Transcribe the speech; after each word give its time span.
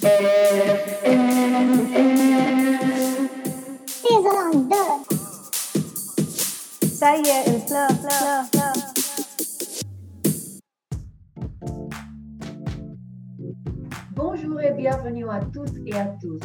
Saison 0.00 0.08
2. 4.54 4.74
Ça 6.88 7.18
y 7.18 7.28
est. 7.28 7.44
Bonjour 14.14 14.60
et 14.62 14.72
bienvenue 14.72 15.28
à 15.28 15.40
tous 15.52 15.68
et 15.84 15.92
à 15.92 16.06
tous 16.18 16.40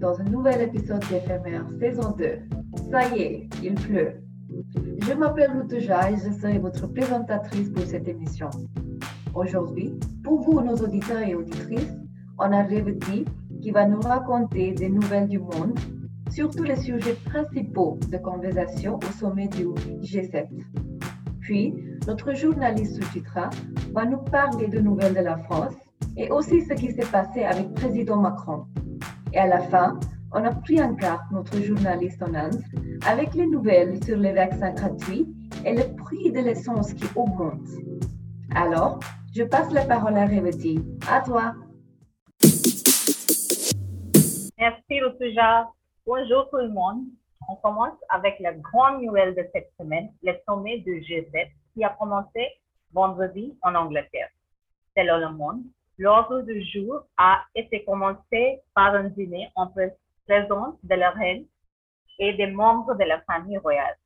dans 0.00 0.20
un 0.20 0.24
nouvel 0.24 0.62
épisode 0.62 1.02
d'éphémère 1.10 1.66
saison 1.80 2.14
2. 2.16 2.38
Ça 2.92 3.08
y 3.08 3.22
est, 3.22 3.48
il 3.60 3.74
pleut. 3.74 4.22
Je 5.00 5.12
m'appelle 5.14 5.50
Routuja 5.50 6.12
et 6.12 6.16
je 6.16 6.30
serai 6.40 6.60
votre 6.60 6.86
présentatrice 6.86 7.70
pour 7.70 7.82
cette 7.82 8.06
émission. 8.06 8.50
Aujourd'hui, 9.34 9.98
pour 10.22 10.42
vous, 10.42 10.60
nos 10.60 10.76
auditeurs 10.76 11.22
et 11.22 11.34
auditrices, 11.34 11.92
on 12.40 12.52
a 12.52 12.62
Revati 12.62 13.26
qui 13.60 13.70
va 13.70 13.86
nous 13.86 14.00
raconter 14.00 14.72
des 14.72 14.88
nouvelles 14.88 15.28
du 15.28 15.38
monde, 15.38 15.78
surtout 16.30 16.62
les 16.62 16.76
sujets 16.76 17.16
principaux 17.26 17.98
de 18.08 18.16
conversation 18.16 18.96
au 18.96 19.12
sommet 19.12 19.48
du 19.48 19.66
G7. 20.02 20.46
Puis, 21.40 21.74
notre 22.06 22.32
journaliste 22.34 22.94
Suchitra 22.94 23.50
va 23.92 24.06
nous 24.06 24.18
parler 24.18 24.68
de 24.68 24.80
nouvelles 24.80 25.14
de 25.14 25.20
la 25.20 25.36
France 25.36 25.74
et 26.16 26.30
aussi 26.30 26.62
ce 26.62 26.72
qui 26.72 26.92
s'est 26.92 27.10
passé 27.12 27.42
avec 27.42 27.68
le 27.68 27.74
président 27.74 28.16
Macron. 28.16 28.64
Et 29.34 29.38
à 29.38 29.46
la 29.46 29.60
fin, 29.60 30.00
on 30.32 30.44
a 30.44 30.54
pris 30.54 30.80
en 30.80 30.94
carte 30.94 31.30
notre 31.32 31.60
journaliste 31.60 32.22
en 32.22 32.34
Inde 32.34 32.62
avec 33.06 33.34
les 33.34 33.46
nouvelles 33.46 34.02
sur 34.04 34.16
les 34.16 34.32
vaccins 34.32 34.72
gratuits 34.72 35.26
et 35.66 35.74
le 35.74 35.94
prix 35.96 36.32
de 36.32 36.40
l'essence 36.40 36.94
qui 36.94 37.04
augmente. 37.16 37.68
Alors, 38.54 38.98
je 39.34 39.42
passe 39.42 39.70
la 39.72 39.84
parole 39.84 40.16
à 40.16 40.26
Revati. 40.26 40.80
À 41.10 41.20
toi. 41.20 41.54
Merci, 44.60 45.00
Rutuja. 45.00 45.70
Bonjour 46.04 46.50
tout 46.50 46.58
le 46.58 46.68
monde. 46.68 47.04
On 47.48 47.56
commence 47.56 47.96
avec 48.10 48.38
la 48.40 48.52
grande 48.52 49.00
nouvelle 49.00 49.34
de 49.34 49.42
cette 49.54 49.72
semaine, 49.80 50.12
le 50.22 50.34
sommet 50.46 50.80
du 50.80 51.00
G7 51.00 51.48
qui 51.72 51.82
a 51.82 51.88
commencé 51.98 52.46
vendredi 52.92 53.56
en 53.62 53.74
Angleterre. 53.74 54.28
Selon 54.94 55.16
le 55.16 55.30
monde, 55.30 55.62
l'ordre 55.96 56.42
du 56.42 56.62
jour 56.62 57.04
a 57.16 57.42
été 57.54 57.82
commencé 57.86 58.60
par 58.74 58.94
un 58.94 59.04
dîner 59.04 59.50
en 59.54 59.68
présence 60.26 60.74
de 60.82 60.94
la 60.94 61.08
reine 61.12 61.46
et 62.18 62.34
des 62.34 62.48
membres 62.48 62.94
de 62.96 63.04
la 63.04 63.22
famille 63.22 63.56
royale. 63.56 63.96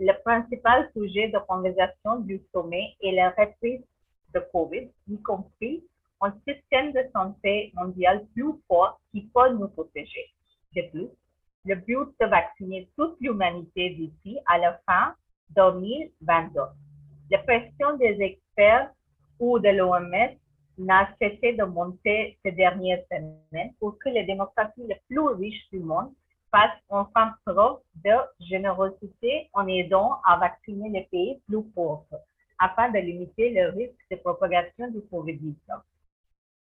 Le 0.00 0.14
principal 0.24 0.88
sujet 0.96 1.28
de 1.28 1.38
conversation 1.46 2.20
du 2.20 2.40
sommet 2.54 2.96
est 3.02 3.12
la 3.12 3.34
reprise 3.36 3.84
de 4.32 4.40
COVID, 4.50 4.88
y 5.10 5.22
compris 5.22 5.84
un 6.20 6.32
système 6.46 6.92
de 6.92 7.04
santé 7.12 7.72
mondial 7.74 8.26
plus 8.34 8.52
fort 8.68 9.00
qui 9.12 9.22
peut 9.34 9.52
nous 9.54 9.68
protéger. 9.68 10.26
De 10.76 10.82
plus, 10.90 11.08
le 11.64 11.74
but 11.74 12.08
de 12.20 12.26
vacciner 12.26 12.88
toute 12.96 13.16
l'humanité 13.20 13.90
d'ici 13.90 14.38
à 14.46 14.58
la 14.58 14.80
fin 14.86 15.14
2022. 15.56 16.60
La 17.30 17.38
pression 17.38 17.96
des 17.96 18.20
experts 18.20 18.90
ou 19.38 19.58
de 19.58 19.68
l'OMS 19.68 20.36
n'a 20.78 21.08
cessé 21.20 21.52
de 21.54 21.64
monter 21.64 22.38
ces 22.42 22.52
dernières 22.52 23.04
semaines 23.10 23.72
pour 23.78 23.98
que 23.98 24.08
les 24.08 24.24
démocraties 24.24 24.86
les 24.86 25.00
plus 25.08 25.20
riches 25.20 25.68
du 25.72 25.80
monde 25.80 26.12
fassent 26.50 26.82
enfin 26.88 27.34
preuve 27.44 27.78
de 28.04 28.14
générosité 28.40 29.48
en 29.52 29.66
aidant 29.66 30.20
à 30.26 30.38
vacciner 30.38 30.88
les 30.88 31.06
pays 31.10 31.40
plus 31.46 31.62
pauvres 31.74 32.06
afin 32.58 32.90
de 32.90 32.98
limiter 32.98 33.50
le 33.50 33.70
risque 33.70 34.04
de 34.10 34.16
propagation 34.16 34.88
du 34.90 35.00
COVID-19. 35.10 35.80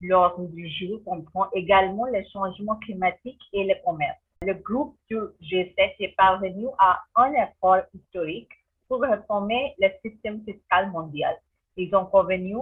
L'ordre 0.01 0.47
du 0.49 0.69
jour 0.69 1.01
comprend 1.05 1.51
également 1.53 2.07
les 2.07 2.27
changements 2.29 2.77
climatiques 2.77 3.43
et 3.53 3.65
le 3.65 3.75
commerce. 3.85 4.19
Le 4.43 4.55
groupe 4.55 4.97
du 5.11 5.17
G7 5.43 5.97
est 5.99 6.15
parvenu 6.17 6.67
à 6.79 7.01
un 7.17 7.33
effort 7.33 7.83
historique 7.93 8.51
pour 8.87 9.01
réformer 9.01 9.75
le 9.79 9.89
système 10.03 10.45
fiscal 10.45 10.91
mondial. 10.91 11.37
Ils 11.77 11.95
ont 11.97 12.07
convenu 12.07 12.57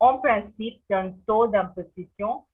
en 0.00 0.18
principe 0.18 0.82
d'un 0.90 1.12
taux 1.26 1.46
d'imposition 1.46 2.44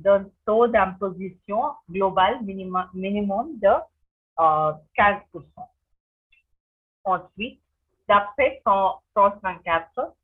d'un 0.00 0.26
taux 0.46 0.66
d'imposition 0.66 1.72
global 1.90 2.40
minimum, 2.42 3.58
de 3.60 3.68
euh, 3.68 4.72
15%. 4.96 5.42
Ensuite, 7.04 7.60
d'après 8.08 8.62
124, 8.64 10.14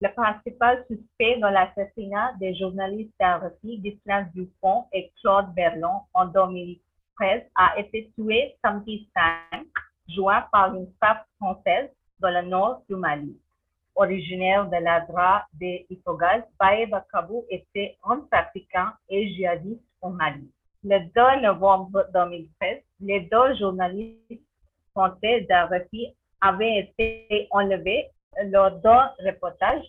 le 0.00 0.08
principal 0.14 0.84
suspect 0.88 1.38
dans 1.38 1.50
l'assassinat 1.50 2.34
des 2.38 2.54
journalistes 2.54 3.12
d'Arabie, 3.18 3.78
Ghislain 3.78 4.28
Dupont 4.34 4.84
et 4.92 5.10
Claude 5.20 5.52
Berlon 5.54 6.02
en 6.14 6.26
2013 6.26 7.42
a 7.56 7.78
été 7.78 8.10
tué 8.14 8.56
samedi 8.64 9.08
5 9.52 9.64
juin 10.08 10.44
par 10.52 10.74
une 10.74 10.86
femme 11.00 11.18
française 11.36 11.90
dans 12.20 12.30
le 12.30 12.48
nord 12.48 12.82
du 12.88 12.94
Mali. 12.94 13.36
Originaire 13.96 14.66
de 14.66 14.76
l'Adra 14.76 15.44
de 15.60 15.84
Ifogal, 15.92 16.46
Baye 16.60 16.86
Bakabou 16.86 17.44
était 17.50 17.96
un 18.04 18.20
trafiquant 18.30 18.90
et 19.08 19.28
djihadiste 19.34 19.82
au 20.00 20.10
Mali. 20.10 20.48
Le 20.84 21.00
2 21.12 21.42
novembre 21.42 22.06
2013, 22.14 22.78
les 23.00 23.20
deux 23.22 23.56
journalistes 23.58 24.40
français 24.92 25.40
d'Arabie 25.48 26.14
avaient 26.40 26.78
été 26.78 27.48
enlevés 27.50 28.06
lors 28.44 28.72
d'un 28.80 29.12
reportage, 29.24 29.84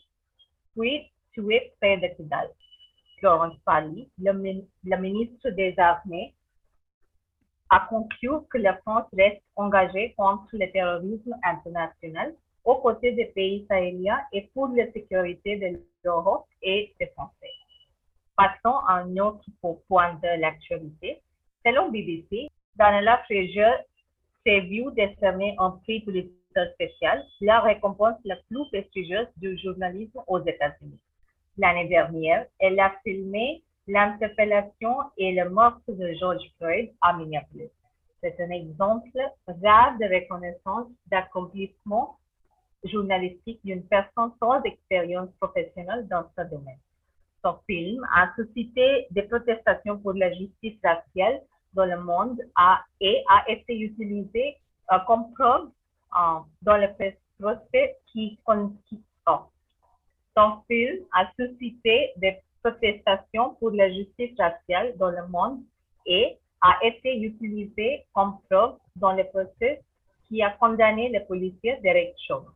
puis 0.76 1.12
tués 1.32 1.74
près 1.80 1.98
de 1.98 2.08
Kidal. 2.16 2.50
Florence 3.20 3.58
Pali, 3.66 4.10
le, 4.18 4.98
ministre 4.98 5.50
des 5.50 5.78
Armées, 5.78 6.34
a 7.70 7.82
conclu 7.90 8.30
que 8.50 8.58
la 8.58 8.78
France 8.78 9.08
reste 9.14 9.44
engagée 9.56 10.14
contre 10.18 10.48
le 10.54 10.72
terrorisme 10.72 11.36
international 11.44 12.34
aux 12.64 12.78
côtés 12.78 13.12
des 13.12 13.26
pays 13.26 13.66
sahéliens 13.68 14.20
et 14.32 14.50
pour 14.54 14.70
la 14.70 14.92
sécurité 14.92 15.58
de 15.58 15.80
l'Europe 16.04 16.48
et 16.62 16.94
des 17.00 17.08
Français. 17.08 17.52
Passons 18.36 18.78
à 18.88 18.94
un 19.00 19.18
autre 19.18 19.46
point 19.88 20.14
de 20.16 20.42
l'actualité. 20.42 21.22
Selon 21.66 21.92
BBC, 21.92 22.50
Daniela 22.76 23.18
Fraser 23.26 23.84
s'est 24.46 24.62
vu 24.62 24.86
décerner 24.96 25.56
un 25.59 25.72
prix 25.84 26.00
politique 26.00 26.39
spécial, 26.74 27.24
la 27.42 27.62
récompense 27.62 28.18
la 28.26 28.36
plus 28.48 28.68
prestigieuse 28.70 29.28
du 29.38 29.58
journalisme 29.58 30.22
aux 30.28 30.40
États-Unis. 30.40 31.00
L'année 31.58 31.88
dernière, 31.88 32.46
elle 32.60 32.80
a 32.80 32.94
filmé 33.04 33.64
l'interpellation 33.88 34.96
et 35.18 35.34
le 35.34 35.50
meurtre 35.50 35.82
de 35.88 36.14
George 36.20 36.44
Floyd 36.58 36.92
à 37.02 37.18
Minneapolis. 37.18 37.72
C'est 38.22 38.40
un 38.40 38.50
exemple 38.50 39.20
rare 39.48 39.98
de 39.98 40.06
reconnaissance 40.06 40.88
d'accomplissement 41.08 42.18
journalistique 42.84 43.59
d'une 43.64 43.84
personne 43.84 44.32
sans 44.40 44.62
expérience 44.64 45.30
professionnelle 45.40 46.08
dans 46.08 46.24
ce 46.38 46.44
domaine. 46.44 46.80
Son 47.44 47.58
film 47.66 48.06
a 48.14 48.34
suscité 48.36 49.08
des 49.12 49.24
protestations 49.24 49.98
pour 50.00 50.14
la 50.14 50.32
justice 50.34 50.78
raciale 50.84 51.42
dans 51.74 51.86
le 51.86 52.00
monde 52.02 52.40
et 53.00 53.24
a 53.30 53.50
été 53.50 53.78
utilisé 53.78 54.58
euh, 54.92 54.98
comme 55.08 55.32
preuve 55.34 55.70
dans 56.14 56.78
le 56.78 56.88
procès 57.40 57.97
qui 58.08 58.40
consiste. 58.44 59.03
Son 60.36 60.62
film 60.68 61.06
a 61.14 61.30
suscité 61.38 62.12
des 62.18 62.38
protestations 62.64 63.56
pour 63.56 63.72
la 63.72 63.90
justice 63.90 64.31
raciale 64.38 64.96
dans 64.97 65.09
le 65.09 65.28
monde 65.28 65.62
et 66.06 66.38
a 66.62 66.78
été 66.84 67.20
utilisé 67.22 68.06
comme 68.14 68.38
preuve 68.50 68.78
dans 68.96 69.14
le 69.14 69.24
procès 69.25 69.81
qui 70.28 70.42
a 70.42 70.52
condamné 70.52 71.09
le 71.09 71.25
policier 71.25 71.78
Derek 71.81 72.16
Chauvin. 72.28 72.53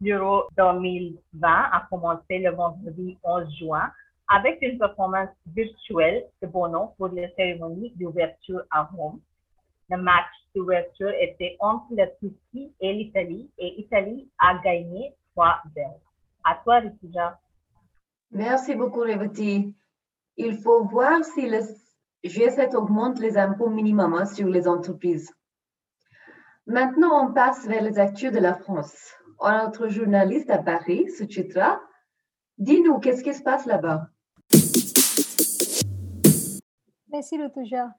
L'Euro 0.00 0.44
2020 0.56 1.48
a 1.48 1.86
commencé 1.88 2.38
le 2.38 2.50
vendredi 2.50 3.16
11 3.22 3.56
juin 3.58 3.90
avec 4.28 4.58
une 4.62 4.78
performance 4.78 5.30
virtuelle 5.46 6.24
de 6.42 6.46
Bono 6.46 6.94
pour 6.98 7.08
la 7.08 7.28
cérémonie 7.34 7.92
d'ouverture 7.96 8.62
à 8.70 8.84
Rome. 8.84 9.20
Le 9.90 9.98
match 9.98 10.26
d'ouverture 10.54 11.12
était 11.20 11.56
entre 11.60 11.94
la 11.94 12.06
Turquie 12.06 12.74
et 12.80 12.92
l'Italie 12.92 13.50
et 13.58 13.74
l'Italie 13.76 14.30
a 14.38 14.58
gagné 14.64 15.14
3-0. 15.36 15.54
À 16.44 16.60
toi, 16.64 16.78
Rituja. 16.78 17.38
Merci 18.30 18.74
beaucoup, 18.74 19.00
Revati. 19.00 19.74
Il 20.36 20.56
faut 20.56 20.84
voir 20.84 21.22
si 21.24 21.48
le 21.48 21.60
G7 22.24 22.74
augmente 22.74 23.20
les 23.20 23.36
impôts 23.36 23.68
minimums 23.68 24.24
sur 24.26 24.48
les 24.48 24.66
entreprises. 24.66 25.32
Maintenant, 26.66 27.26
on 27.28 27.34
passe 27.34 27.66
vers 27.66 27.82
les 27.82 27.98
actus 27.98 28.32
de 28.32 28.38
la 28.38 28.54
France. 28.54 29.14
Notre 29.42 29.88
journaliste 29.88 30.48
à 30.48 30.58
Paris, 30.58 31.10
Suchitra, 31.10 31.80
dis-nous, 32.56 32.98
qu'est-ce 33.00 33.22
qui 33.22 33.34
se 33.34 33.42
passe 33.42 33.66
là-bas? 33.66 34.08
Merci, 37.12 37.40
Rutuja. 37.40 37.90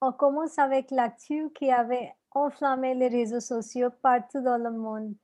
On 0.00 0.12
commence 0.12 0.58
avec 0.60 0.92
l'actu 0.92 1.50
qui 1.54 1.72
avait 1.72 2.14
enflammé 2.30 2.94
les 2.94 3.08
réseaux 3.08 3.40
sociaux 3.40 3.90
partout 4.00 4.40
dans 4.40 4.58
le 4.58 4.70
monde. 4.70 5.14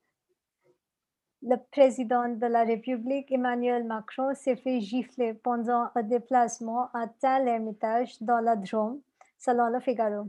le 1.43 1.56
président 1.71 2.29
de 2.29 2.47
la 2.47 2.65
République, 2.65 3.31
Emmanuel 3.31 3.85
Macron, 3.85 4.35
s'est 4.35 4.56
fait 4.56 4.81
gifler 4.81 5.35
pendant 5.35 5.91
un 5.94 6.03
déplacement 6.03 6.88
à 6.94 7.06
Tel-Hermitage 7.06 8.21
dans 8.23 8.41
la 8.41 8.56
Drôme, 8.56 9.00
selon 9.38 9.69
le 9.69 9.79
Figaro. 9.79 10.26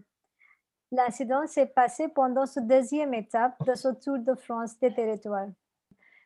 L'incident 0.92 1.48
s'est 1.48 1.68
passé 1.68 2.10
pendant 2.10 2.46
cette 2.46 2.68
deuxième 2.68 3.14
étape 3.14 3.56
de 3.66 3.74
ce 3.76 3.88
Tour 3.88 4.20
de 4.20 4.36
France 4.36 4.78
des 4.80 4.94
territoires. 4.94 5.48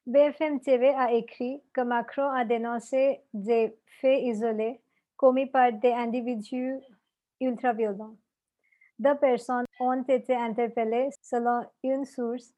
BFM 0.08 0.60
TV 0.60 0.90
a 0.90 1.14
écrit 1.14 1.62
que 1.72 1.82
Macron 1.82 2.30
a 2.32 2.44
dénoncé 2.44 3.22
des 3.34 3.78
faits 4.02 4.24
isolés 4.24 4.82
commis 5.16 5.46
par 5.46 5.72
des 5.72 5.94
individus 5.94 6.80
ultra-violents. 7.40 8.16
Deux 9.00 9.16
personnes 9.16 9.66
ont 9.80 10.04
été 10.04 10.36
interpellées 10.36 11.10
selon 11.22 11.62
une 11.84 12.06
source 12.06 12.54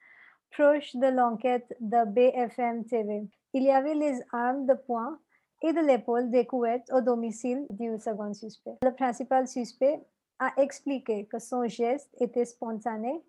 proche 0.52 0.96
de 0.96 1.08
l'enquête 1.08 1.76
de 1.80 2.06
BFM 2.06 2.86
TV. 2.86 3.28
Il 3.54 3.64
y 3.64 3.72
avait 3.72 3.96
les 3.96 4.22
armes 4.32 4.66
de 4.66 4.74
poing 4.74 5.20
et 5.62 5.74
de 5.74 5.80
l'épaule 5.80 6.30
découvertes 6.30 6.92
au 6.92 7.02
domicile 7.02 7.66
du 7.70 7.98
second 8.00 8.34
suspect. 8.34 8.78
Le 8.84 8.92
principal 8.92 9.48
suspect 9.48 10.02
a 10.40 10.52
expliqué 10.58 11.28
que 11.28 11.38
son 11.38 11.68
geste 11.68 12.10
était 12.20 12.46
spontané 12.46 13.22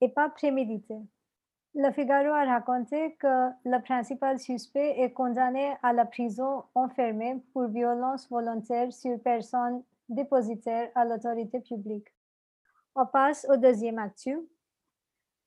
et 0.00 0.08
pas 0.08 0.28
prémédité. 0.28 0.94
Le 1.74 1.92
Figaro 1.92 2.32
a 2.32 2.44
raconté 2.44 3.14
que 3.16 3.48
le 3.64 3.82
principal 3.82 4.38
suspect 4.38 5.00
est 5.00 5.12
condamné 5.12 5.74
à 5.82 5.92
la 5.92 6.04
prison 6.04 6.64
enfermée 6.74 7.40
pour 7.52 7.68
violence 7.68 8.28
volontaire 8.28 8.92
sur 8.92 9.20
personne 9.22 9.82
dépositaire 10.10 10.90
à 10.94 11.04
l'autorité 11.04 11.60
publique. 11.60 12.08
On 12.94 13.06
passe 13.06 13.46
au 13.48 13.56
deuxième 13.56 13.98
actu. 13.98 14.38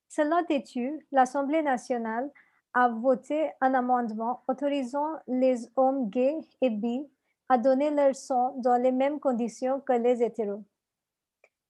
Selon 0.10 0.44
TETU, 0.45 1.06
l'Assemblée 1.12 1.62
nationale 1.62 2.31
a 2.74 2.89
voté 2.89 3.51
un 3.62 3.74
amendement 3.74 4.42
autorisant 4.48 5.13
les 5.27 5.69
hommes 5.75 6.10
gays 6.10 6.39
et 6.62 6.69
bi 6.69 7.07
à 7.50 7.57
donner 7.57 7.92
leur 7.92 8.15
sang 8.15 8.56
dans 8.57 8.81
les 8.81 8.92
mêmes 8.92 9.19
conditions 9.19 9.80
que 9.81 9.94
les 9.94 10.24
hétéros. 10.24 10.63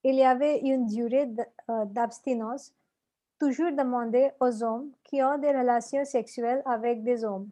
Il 0.04 0.16
y 0.16 0.24
avait 0.24 0.60
une 0.60 0.86
durée 0.86 1.30
euh, 1.70 1.86
d'abstinence 1.86 2.74
toujours 3.40 3.72
demandée 3.74 4.32
aux 4.40 4.64
hommes 4.64 4.92
qui 5.04 5.22
ont 5.22 5.38
des 5.38 5.52
relations 5.52 6.06
sexuelles 6.06 6.62
avec 6.66 7.04
des 7.04 7.26
hommes, 7.26 7.50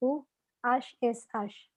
ou 0.00 0.26
HSH. 0.62 1.69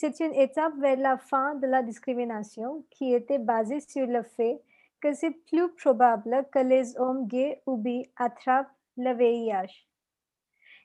C'est 0.00 0.18
une 0.20 0.32
étape 0.32 0.72
vers 0.78 0.96
la 0.96 1.18
fin 1.18 1.56
de 1.56 1.66
la 1.66 1.82
discrimination 1.82 2.86
qui 2.88 3.12
était 3.12 3.38
basée 3.38 3.80
sur 3.80 4.06
le 4.06 4.22
fait 4.22 4.58
que 4.98 5.12
c'est 5.12 5.32
plus 5.50 5.70
probable 5.74 6.48
que 6.50 6.60
les 6.60 6.98
hommes 6.98 7.26
gays 7.26 7.60
ou 7.66 7.76
bi 7.76 8.10
attrapent 8.16 8.72
le 8.96 9.12
VIH. 9.12 9.86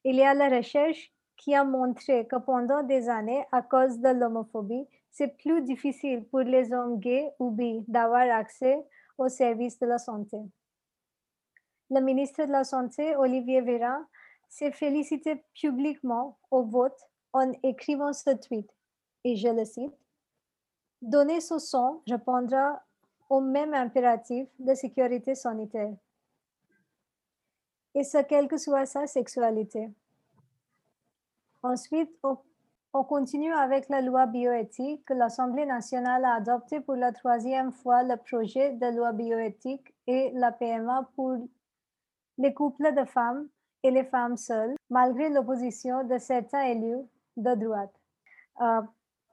Il 0.03 0.17
y 0.17 0.21
a 0.21 0.33
la 0.33 0.49
recherche 0.49 1.13
qui 1.37 1.55
a 1.55 1.63
montré 1.63 2.27
que 2.27 2.35
pendant 2.35 2.83
des 2.83 3.07
années, 3.07 3.45
à 3.53 3.61
cause 3.61 3.99
de 3.99 4.09
l'homophobie, 4.09 4.85
c'est 5.11 5.37
plus 5.37 5.61
difficile 5.61 6.25
pour 6.25 6.41
les 6.41 6.73
hommes 6.73 6.99
gays 6.99 7.31
ou 7.39 7.51
bi 7.51 7.85
d'avoir 7.87 8.29
accès 8.29 8.85
aux 9.17 9.29
services 9.29 9.79
de 9.79 9.85
la 9.85 9.97
santé. 9.97 10.39
Le 11.89 12.01
ministre 12.01 12.43
de 12.43 12.51
la 12.51 12.65
Santé, 12.65 13.15
Olivier 13.15 13.61
Véran, 13.61 14.03
s'est 14.49 14.73
félicité 14.73 15.41
publiquement 15.53 16.37
au 16.51 16.63
vote 16.63 16.99
en 17.31 17.53
écrivant 17.63 18.11
ce 18.11 18.31
tweet, 18.31 18.74
et 19.25 19.35
je 19.35 19.49
le 19.49 19.65
cite, 19.65 19.93
Donner 21.01 21.41
ce 21.41 21.59
son 21.59 22.01
répondra 22.07 22.81
au 23.29 23.41
même 23.41 23.73
impératif 23.73 24.47
de 24.59 24.73
sécurité 24.73 25.35
sanitaire. 25.35 25.93
Et 27.93 28.03
ce, 28.03 28.19
quelle 28.23 28.47
que 28.47 28.57
soit 28.57 28.85
sa 28.85 29.05
sexualité. 29.05 29.89
Ensuite, 31.63 32.11
on, 32.93 33.03
continue 33.03 33.53
avec 33.53 33.89
la 33.89 34.01
loi 34.01 34.25
bioéthique 34.25 35.03
que 35.05 35.13
l'Assemblée 35.13 35.65
nationale 35.65 36.23
a 36.23 36.35
adopté 36.35 36.79
pour 36.79 36.95
la 36.95 37.11
troisième 37.11 37.71
fois 37.71 38.03
le 38.03 38.15
projet 38.15 38.71
de 38.71 38.87
loi 38.95 39.11
bioéthique 39.11 39.93
et 40.07 40.31
la 40.33 40.51
PMA 40.51 41.09
pour 41.15 41.37
les 42.37 42.53
couples 42.53 42.95
de 42.95 43.03
femmes 43.05 43.47
et 43.83 43.91
les 43.91 44.05
femmes 44.05 44.37
seules, 44.37 44.75
malgré 44.89 45.29
l'opposition 45.29 46.03
de 46.03 46.17
certains 46.17 46.63
élus 46.63 47.05
de 47.37 47.55
droite. 47.55 47.93
Euh, 48.61 48.81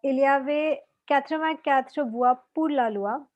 il 0.02 0.16
y 0.16 0.24
avait 0.24 0.82
84 1.06 2.02
voix 2.02 2.44
pour 2.54 2.68
la 2.68 2.90
loi 2.90 3.26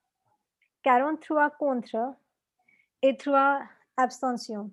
43 0.82 1.50
contre 1.50 2.14
et 3.02 3.16
3 3.16 3.60
abstentions. 3.96 4.70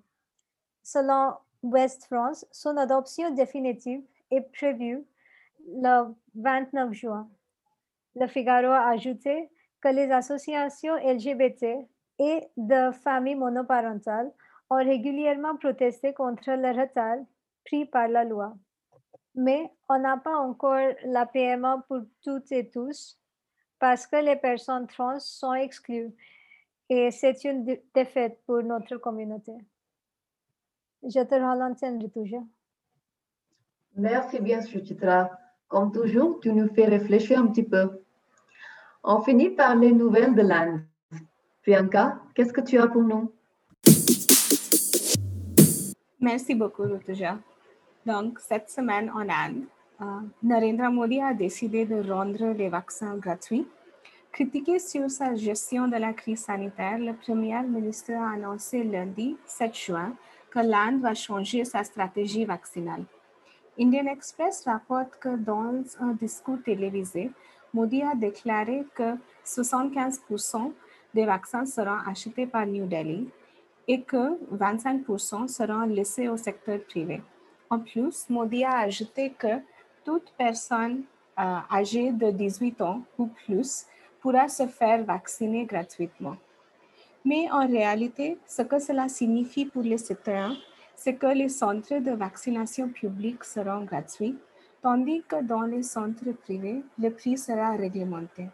Selon 0.82 1.34
West 1.62 2.06
France, 2.06 2.46
son 2.52 2.76
adoption 2.76 3.30
définitive 3.30 4.02
est 4.30 4.42
prévue 4.52 5.04
le 5.66 6.14
29 6.36 6.92
juin. 6.92 7.28
Le 8.16 8.26
Figaro 8.26 8.68
a 8.68 8.88
ajouté 8.90 9.50
que 9.80 9.88
les 9.88 10.10
associations 10.10 10.94
LGBT 10.96 11.86
et 12.18 12.46
de 12.56 12.92
familles 12.92 13.34
monoparentales 13.34 14.30
ont 14.70 14.76
régulièrement 14.76 15.56
protesté 15.56 16.12
contre 16.12 16.50
le 16.52 16.80
retard 16.80 17.18
pris 17.64 17.86
par 17.86 18.08
la 18.08 18.24
loi. 18.24 18.54
Mais 19.34 19.70
on 19.88 19.98
n'a 19.98 20.16
pas 20.16 20.36
encore 20.36 20.94
la 21.04 21.26
PMA 21.26 21.84
pour 21.88 22.02
toutes 22.22 22.52
et 22.52 22.70
tous 22.70 23.18
parce 23.78 24.06
que 24.06 24.16
les 24.16 24.36
personnes 24.36 24.86
trans 24.86 25.18
sont 25.18 25.54
exclues 25.54 26.12
et 26.88 27.10
c'est 27.10 27.44
une 27.44 27.64
défaite 27.94 28.40
pour 28.46 28.62
notre 28.62 28.96
communauté. 28.96 29.52
Je 31.02 31.20
te 31.20 31.34
rends 31.34 31.54
l'antenne, 31.54 32.00
Ritouja. 32.00 32.38
Merci 33.96 34.40
bien, 34.40 34.60
Suchitra. 34.62 35.30
Comme 35.68 35.92
toujours, 35.92 36.40
tu 36.40 36.52
nous 36.52 36.68
fais 36.74 36.86
réfléchir 36.86 37.40
un 37.40 37.46
petit 37.48 37.62
peu. 37.62 38.02
On 39.02 39.20
finit 39.22 39.50
par 39.50 39.74
les 39.76 39.92
nouvelles 39.92 40.34
de 40.34 40.42
l'Inde. 40.42 40.82
Priyanka, 41.62 42.20
qu'est-ce 42.34 42.52
que 42.52 42.60
tu 42.60 42.78
as 42.78 42.86
pour 42.86 43.02
nous? 43.02 43.32
Merci 46.20 46.54
beaucoup, 46.54 46.82
Rutuja. 46.82 47.38
Donc, 48.06 48.38
cette 48.38 48.68
semaine 48.68 49.10
en 49.10 49.20
Inde, 49.28 49.64
euh, 50.02 50.04
Narendra 50.42 50.90
Modi 50.90 51.22
a 51.22 51.32
décidé 51.32 51.86
de 51.86 52.06
rendre 52.10 52.52
les 52.52 52.68
vaccins 52.68 53.16
gratuits. 53.16 53.66
Critiqué 54.30 54.78
sur 54.78 55.10
sa 55.10 55.34
gestion 55.34 55.88
de 55.88 55.96
la 55.96 56.12
crise 56.12 56.40
sanitaire, 56.40 56.98
le 56.98 57.14
Premier 57.14 57.62
ministre 57.62 58.12
a 58.12 58.32
annoncé 58.34 58.84
lundi 58.84 59.36
7 59.46 59.74
juin 59.74 60.12
que 60.50 60.58
l'Inde 60.58 61.00
va 61.00 61.14
changer 61.14 61.64
sa 61.64 61.82
stratégie 61.82 62.44
vaccinale. 62.44 63.04
Indian 63.80 64.06
Express 64.06 64.64
rapporte 64.66 65.18
que 65.18 65.36
dans 65.36 65.82
un 66.00 66.12
discours 66.12 66.58
télévisé, 66.62 67.30
Modi 67.72 68.02
a 68.02 68.14
déclaré 68.14 68.84
que 68.94 69.16
75% 69.46 70.72
des 71.14 71.24
vaccins 71.24 71.64
seront 71.64 71.98
achetés 72.06 72.46
par 72.46 72.66
New 72.66 72.86
Delhi 72.86 73.28
et 73.88 74.02
que 74.02 74.38
25% 74.54 75.48
seront 75.48 75.86
laissés 75.86 76.28
au 76.28 76.36
secteur 76.36 76.80
privé. 76.84 77.22
En 77.74 77.80
plus, 77.80 78.30
Modi 78.30 78.62
a 78.62 78.78
ajouté 78.78 79.30
que 79.30 79.54
toute 80.04 80.32
personne 80.38 81.02
euh, 81.40 81.58
âgée 81.72 82.12
de 82.12 82.30
18 82.30 82.80
ans 82.82 83.02
ou 83.18 83.26
plus 83.26 83.86
pourra 84.20 84.46
se 84.46 84.68
faire 84.68 85.02
vacciner 85.02 85.64
gratuitement. 85.64 86.36
Mais 87.24 87.50
en 87.50 87.66
réalité, 87.66 88.38
ce 88.46 88.62
que 88.62 88.78
cela 88.78 89.08
signifie 89.08 89.64
pour 89.64 89.82
les 89.82 89.98
citoyens, 89.98 90.56
c'est 90.94 91.16
que 91.16 91.26
les 91.26 91.48
centres 91.48 91.98
de 91.98 92.12
vaccination 92.12 92.90
publics 92.90 93.42
seront 93.42 93.82
gratuits, 93.82 94.38
tandis 94.80 95.24
que 95.26 95.42
dans 95.42 95.62
les 95.62 95.82
centres 95.82 96.30
privés, 96.44 96.80
le 96.96 97.10
prix 97.10 97.36
sera 97.36 97.72
réglementé. 97.72 98.46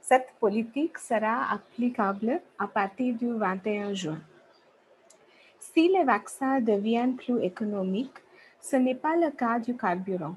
Cette 0.00 0.28
politique 0.38 0.98
sera 0.98 1.52
applicable 1.52 2.40
à 2.60 2.68
partir 2.68 3.12
du 3.16 3.32
21 3.32 3.92
juin. 3.94 4.20
Si 5.58 5.88
les 5.88 6.04
vaccins 6.04 6.60
deviennent 6.60 7.16
plus 7.16 7.42
économiques, 7.42 8.21
ce 8.62 8.76
n'est 8.76 8.94
pas 8.94 9.16
le 9.16 9.30
cas 9.30 9.58
du 9.58 9.76
carburant. 9.76 10.36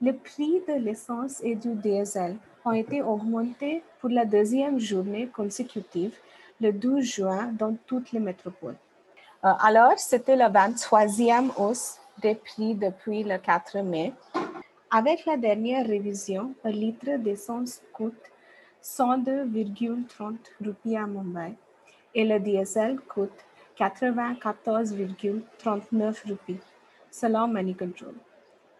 Les 0.00 0.14
prix 0.14 0.60
de 0.66 0.72
l'essence 0.74 1.40
et 1.44 1.54
du 1.54 1.74
diesel 1.74 2.36
ont 2.64 2.72
été 2.72 3.00
augmentés 3.02 3.84
pour 4.00 4.10
la 4.10 4.24
deuxième 4.24 4.80
journée 4.80 5.28
consécutive 5.28 6.16
le 6.60 6.72
12 6.72 7.04
juin 7.04 7.52
dans 7.52 7.76
toutes 7.86 8.10
les 8.12 8.20
métropoles. 8.20 8.76
Euh, 9.44 9.52
alors, 9.60 9.98
c'était 9.98 10.34
la 10.34 10.50
23e 10.50 11.50
hausse 11.56 12.00
des 12.20 12.34
prix 12.34 12.74
depuis 12.74 13.22
le 13.22 13.38
4 13.38 13.78
mai. 13.82 14.12
Avec 14.90 15.24
la 15.26 15.36
dernière 15.36 15.86
révision, 15.86 16.54
un 16.64 16.70
litre 16.70 17.18
d'essence 17.18 17.82
coûte 17.92 18.14
102,30 18.82 20.36
roupies 20.64 20.96
à 20.96 21.06
Mumbai 21.06 21.52
et 22.14 22.24
le 22.24 22.40
diesel 22.40 22.98
coûte 23.00 23.44
94,39 23.78 26.28
roupies 26.28 26.58
selon 27.10 27.48
Money 27.48 27.74
Control. 27.74 28.14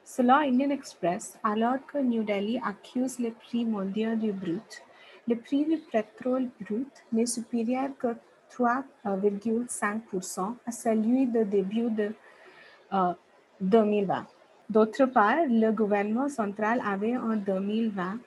Selon 0.05 0.37
Indian 0.37 0.71
Express, 0.71 1.37
alors 1.45 1.85
que 1.87 1.99
New 1.99 2.23
Delhi 2.23 2.61
accuse 2.65 3.19
les 3.19 3.33
prix 3.33 3.65
mondiaux 3.65 4.15
du 4.17 4.33
brut, 4.33 4.83
le 5.27 5.37
prix 5.37 5.65
du 5.67 5.77
pétrole 5.77 6.49
brut 6.61 7.05
n'est 7.13 7.27
supérieur 7.27 7.91
que 7.99 8.17
3,5% 8.51 10.55
à 10.67 10.73
celui 10.73 11.27
de 11.27 11.45
début 11.45 11.91
de 11.91 12.13
2020. 13.61 14.27
D'autre 14.71 15.05
part, 15.07 15.47
le 15.49 15.71
gouvernement 15.71 16.29
central 16.29 16.83
avait 16.85 17.17
en 17.17 17.37
2020 17.37 18.19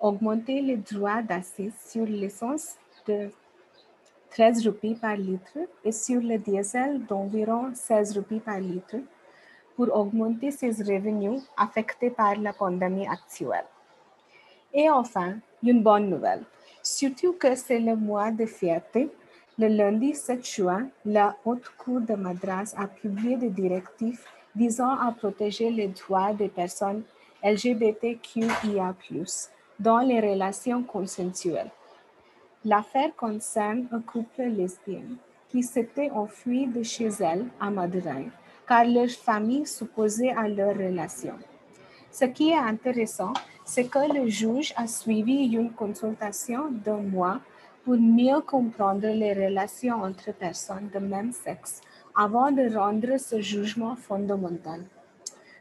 augmenté 0.00 0.60
les 0.62 0.78
droits 0.78 1.22
d'assises 1.22 1.78
sur 1.86 2.06
l'essence 2.06 2.76
de 3.06 3.30
13 4.30 4.66
roupies 4.66 4.94
par 4.94 5.16
litre 5.16 5.58
et 5.84 5.92
sur 5.92 6.22
le 6.22 6.38
diesel 6.38 7.04
d'environ 7.06 7.72
16 7.74 8.16
roupies 8.16 8.40
par 8.40 8.60
litre 8.60 8.96
pour 9.76 9.94
augmenter 9.94 10.50
ses 10.50 10.70
revenus 10.70 11.42
affectés 11.56 12.10
par 12.10 12.36
la 12.36 12.52
pandémie 12.52 13.06
actuelle. 13.06 13.66
Et 14.72 14.88
enfin, 14.90 15.36
une 15.62 15.82
bonne 15.82 16.10
nouvelle, 16.10 16.44
surtout 16.82 17.32
que 17.32 17.54
c'est 17.54 17.80
le 17.80 17.96
mois 17.96 18.30
de 18.30 18.46
fierté. 18.46 19.10
Le 19.58 19.68
lundi 19.68 20.14
7 20.14 20.46
juin, 20.46 20.88
la 21.04 21.36
Haute 21.44 21.68
Cour 21.76 22.00
de 22.00 22.14
Madras 22.14 22.74
a 22.76 22.86
publié 22.86 23.36
des 23.36 23.50
directives 23.50 24.24
visant 24.54 24.98
à 24.98 25.12
protéger 25.12 25.70
les 25.70 25.88
droits 25.88 26.32
des 26.32 26.48
personnes 26.48 27.02
LGBTQIA, 27.42 28.94
dans 29.78 30.00
les 30.00 30.20
relations 30.20 30.82
consensuelles. 30.82 31.70
L'affaire 32.64 33.14
concerne 33.16 33.88
un 33.92 34.00
couple 34.00 34.42
lesbien 34.42 35.02
qui 35.48 35.62
s'était 35.62 36.10
enfui 36.10 36.66
de 36.66 36.82
chez 36.82 37.08
elle 37.20 37.46
à 37.58 37.70
Madurai 37.70 38.28
car 38.70 38.84
leur 38.84 39.10
famille 39.10 39.66
s'opposait 39.66 40.30
à 40.30 40.46
leur 40.46 40.76
relation. 40.76 41.34
Ce 42.12 42.24
qui 42.24 42.50
est 42.50 42.56
intéressant, 42.56 43.32
c'est 43.64 43.88
que 43.88 44.14
le 44.16 44.28
juge 44.28 44.72
a 44.76 44.86
suivi 44.86 45.46
une 45.56 45.72
consultation 45.72 46.70
d'un 46.70 46.98
mois 46.98 47.40
pour 47.84 47.96
mieux 47.96 48.40
comprendre 48.42 49.08
les 49.08 49.32
relations 49.32 50.04
entre 50.04 50.32
personnes 50.32 50.88
de 50.94 51.00
même 51.00 51.32
sexe 51.32 51.80
avant 52.14 52.52
de 52.52 52.72
rendre 52.72 53.18
ce 53.18 53.40
jugement 53.40 53.96
fondamental. 53.96 54.84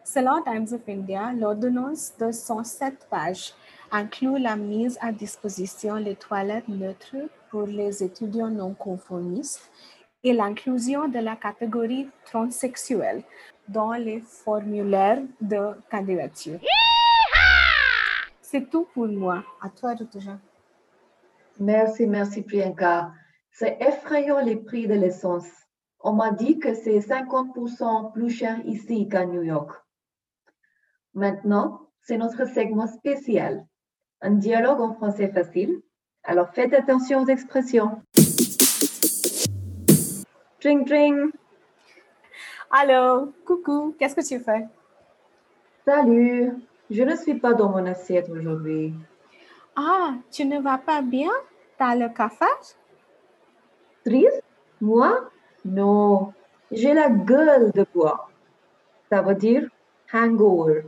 Selon 0.03 0.43
Times 0.43 0.71
of 0.71 0.87
India, 0.87 1.33
l'ordonnance 1.33 2.13
de 2.19 2.31
107 2.31 3.07
pages 3.09 3.55
inclut 3.91 4.37
la 4.37 4.55
mise 4.55 4.99
à 5.01 5.11
disposition 5.11 5.99
des 5.99 6.15
toilettes 6.15 6.67
neutres 6.67 7.27
pour 7.49 7.65
les 7.65 8.03
étudiants 8.03 8.51
non 8.51 8.75
conformistes 8.75 9.71
et 10.23 10.33
l'inclusion 10.33 11.07
de 11.07 11.19
la 11.19 11.35
catégorie 11.35 12.09
transsexuelle 12.25 13.23
dans 13.67 13.93
les 13.93 14.19
formulaires 14.21 15.21
de 15.41 15.71
candidature. 15.89 16.59
C'est 18.41 18.69
tout 18.69 18.87
pour 18.93 19.07
moi. 19.07 19.43
À 19.61 19.69
toi, 19.69 19.93
Rutuja. 19.93 20.39
Merci, 21.59 22.07
merci 22.07 22.41
Priyanka. 22.41 23.11
C'est 23.51 23.77
effrayant 23.81 24.39
les 24.39 24.55
prix 24.55 24.87
de 24.87 24.93
l'essence. 24.93 25.47
On 25.99 26.13
m'a 26.13 26.31
dit 26.31 26.59
que 26.59 26.73
c'est 26.73 26.99
50% 26.99 28.13
plus 28.13 28.29
cher 28.29 28.57
ici 28.65 29.07
qu'à 29.09 29.25
New 29.25 29.43
York. 29.43 29.71
Maintenant, 31.13 31.81
c'est 32.01 32.17
notre 32.17 32.45
segment 32.45 32.87
spécial. 32.87 33.65
Un 34.21 34.31
dialogue 34.31 34.79
en 34.81 34.93
français 34.93 35.27
facile. 35.27 35.81
Alors 36.23 36.49
faites 36.53 36.73
attention 36.73 37.23
aux 37.23 37.27
expressions. 37.27 38.01
Dring, 40.61 40.85
dring. 40.85 41.31
Allô, 42.69 43.31
coucou, 43.45 43.95
qu'est-ce 43.97 44.15
que 44.15 44.27
tu 44.27 44.43
fais? 44.43 44.67
Salut, 45.85 46.53
je 46.89 47.01
ne 47.03 47.15
suis 47.15 47.35
pas 47.35 47.53
dans 47.53 47.69
mon 47.69 47.85
assiette 47.85 48.29
aujourd'hui. 48.29 48.93
Ah, 49.75 50.15
tu 50.29 50.45
ne 50.45 50.59
vas 50.59 50.77
pas 50.77 51.01
bien? 51.01 51.31
T'as 51.77 51.95
le 51.95 52.09
cafard? 52.09 52.75
Triste? 54.05 54.43
Moi? 54.81 55.29
Non, 55.63 56.33
j'ai 56.71 56.93
la 56.93 57.09
gueule 57.09 57.71
de 57.71 57.85
bois. 57.93 58.29
Ça 59.09 59.21
veut 59.21 59.35
dire 59.35 59.69
hangover. 60.13 60.83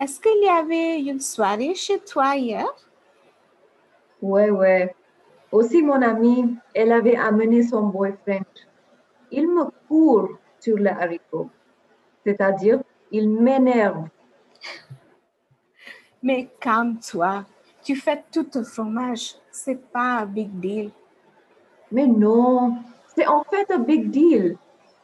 Est-ce 0.00 0.18
qu'il 0.18 0.42
y 0.42 0.48
avait 0.48 1.00
une 1.02 1.20
soirée 1.20 1.74
chez 1.74 2.00
toi 2.00 2.34
hier? 2.34 2.66
Ouais, 4.22 4.50
ouais. 4.50 4.94
Aussi, 5.52 5.82
mon 5.82 6.00
amie, 6.00 6.56
elle 6.74 6.92
avait 6.92 7.16
amené 7.16 7.62
son 7.62 7.82
boyfriend. 7.82 8.46
Il 9.30 9.48
me 9.48 9.64
court 9.86 10.30
sur 10.58 10.78
le 10.78 10.88
haricot. 10.88 11.50
C'est-à-dire, 12.24 12.80
il 13.10 13.28
m'énerve. 13.28 14.08
Mais 16.22 16.48
calme-toi. 16.58 17.44
Tu 17.84 17.96
fais 17.96 18.24
tout 18.32 18.46
le 18.54 18.64
fromage. 18.64 19.34
C'est 19.50 19.90
pas 19.92 20.20
un 20.20 20.26
big 20.26 20.48
deal. 20.58 20.90
Mais 21.90 22.06
non, 22.06 22.78
c'est 23.14 23.26
en 23.26 23.44
fait 23.44 23.70
un 23.70 23.80
big 23.80 24.10
deal. 24.10 24.56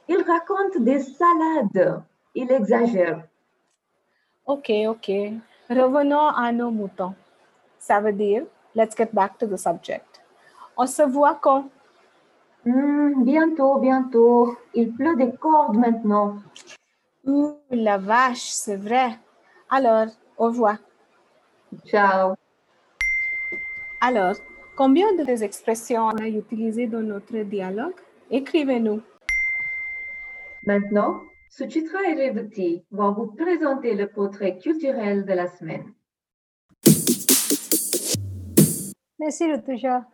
Il 0.09 0.23
raconte 0.23 0.83
des 0.83 1.01
salades. 1.01 2.03
Il 2.35 2.51
exagère. 2.51 3.23
Ok, 4.47 4.71
ok. 4.87 5.11
Revenons 5.69 6.29
à 6.29 6.51
nos 6.53 6.71
moutons. 6.71 7.15
Ça 7.79 8.01
veut 8.01 8.15
dire, 8.15 8.45
let's 8.75 8.97
get 8.97 9.11
back 9.13 9.37
to 9.37 9.47
the 9.47 9.59
subject. 9.59 10.08
On 10.81 10.87
se 10.87 11.03
voit 11.03 11.35
quand? 11.43 11.69
Hmm, 12.65 13.25
bientôt, 13.25 13.81
bientôt. 13.81 14.57
Il 14.75 14.93
pleut 14.93 15.17
des 15.17 15.33
cordes 15.33 15.77
maintenant. 15.77 16.37
Ouh, 17.27 17.57
la 17.71 17.99
vache, 17.99 18.49
c'est 18.51 18.77
vrai. 18.77 19.19
Alors, 19.69 20.07
au 20.37 20.45
revoir. 20.45 20.77
Ciao. 21.85 22.35
Alors, 24.01 24.37
combien 24.77 25.13
de 25.17 25.25
des 25.25 25.43
expressions 25.43 26.05
on 26.07 26.17
a 26.17 26.29
utilisées 26.29 26.87
dans 26.87 27.03
notre 27.03 27.37
dialogue? 27.39 27.99
Écrivez-nous. 28.31 29.03
Maintenant, 30.65 31.23
Suchitra 31.51 32.05
et 32.09 32.29
Revati 32.29 32.85
vont 32.93 33.13
vous 33.13 33.27
présenter 33.27 33.95
le 33.97 34.07
portrait 34.07 34.59
culturel 34.59 35.25
de 35.25 35.33
la 35.33 35.49
semaine. 35.49 35.93
Merci, 39.19 39.51
Rutuja. 39.51 40.07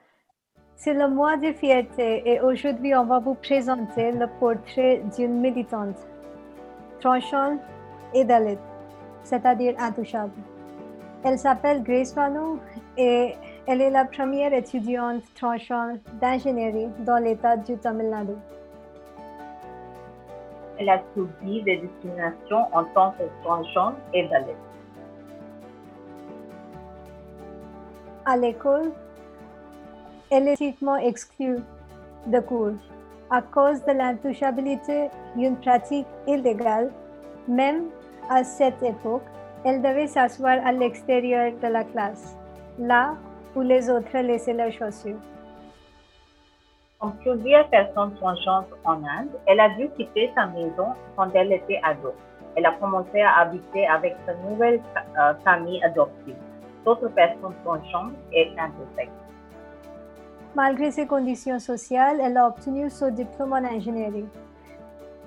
C'est 0.76 0.93
le 0.93 1.09
mois 1.09 1.37
de 1.37 1.52
fierté 1.52 2.23
et 2.28 2.40
aujourd'hui, 2.40 2.95
on 2.95 3.04
va 3.04 3.21
vous 3.21 3.35
présenter 3.35 4.11
le 4.11 4.26
portrait 4.40 5.02
d'une 5.16 5.40
militante, 5.40 5.97
tranchante 7.00 7.61
et 8.12 8.25
dalit, 8.25 8.59
c'est-à-dire 9.23 9.75
intouchable. 9.78 10.33
Elle 11.23 11.38
s'appelle 11.38 11.83
Grace 11.83 12.14
Manu 12.16 12.59
et 12.99 13.35
elle 13.66 13.81
est 13.81 13.90
la 13.90 14.04
première 14.04 14.52
étudiante 14.52 15.23
tranchante 15.35 16.00
d'ingénierie 16.21 16.90
dans 16.99 17.23
l'État 17.23 17.57
du 17.57 17.78
Tamil 17.78 18.11
Nadu. 18.11 18.35
Elle 20.78 20.90
a 20.90 21.00
subi 21.14 21.62
des 21.62 21.76
discriminations 21.76 22.66
en 22.73 22.85
tant 22.95 23.12
que 23.12 23.23
tranchante 23.43 23.95
et 24.12 24.26
dalit. 24.26 24.50
À 28.26 28.37
l'école, 28.37 28.93
elle 30.34 30.48
est 30.48 30.56
strictement 30.56 30.96
exclue 30.96 31.58
de 32.26 32.40
cours 32.40 32.72
à 33.30 33.40
cause 33.40 33.84
de 33.84 33.92
l'intouchabilité 33.92 35.08
d'une 35.36 35.56
pratique 35.56 36.06
illégale. 36.26 36.90
Même 37.46 37.84
à 38.28 38.42
cette 38.42 38.82
époque, 38.82 39.22
elle 39.64 39.80
devait 39.80 40.08
s'asseoir 40.08 40.58
à 40.66 40.72
l'extérieur 40.72 41.52
de 41.62 41.68
la 41.68 41.84
classe, 41.84 42.36
là 42.80 43.14
où 43.54 43.60
les 43.60 43.88
autres 43.88 44.18
laissaient 44.18 44.54
leurs 44.54 44.72
chaussures. 44.72 45.22
Comme 46.98 47.14
plusieurs 47.18 47.68
personnes 47.68 48.14
tranchantes 48.16 48.72
en 48.84 49.04
Inde, 49.04 49.30
elle 49.46 49.60
a 49.60 49.68
dû 49.70 49.88
quitter 49.90 50.32
sa 50.34 50.46
maison 50.46 50.88
quand 51.16 51.30
elle 51.34 51.52
était 51.52 51.80
ado. 51.84 52.12
Elle 52.56 52.66
a 52.66 52.72
commencé 52.72 53.20
à 53.20 53.38
habiter 53.38 53.86
avec 53.86 54.16
sa 54.26 54.34
nouvelle 54.48 54.80
euh, 54.96 55.34
famille 55.44 55.82
adoptive, 55.84 56.36
d'autres 56.84 57.08
personnes 57.08 57.54
tranchantes 57.64 58.14
et 58.32 58.50
intersexes. 58.58 59.24
Malgré 60.54 60.92
ses 60.92 61.04
conditions 61.04 61.58
sociales, 61.58 62.20
elle 62.23 62.37
a 62.37 62.46
obtenu 62.46 62.88
son 62.88 63.11
diplôme 63.11 63.54
en 63.54 63.64
ingénierie. 63.64 64.28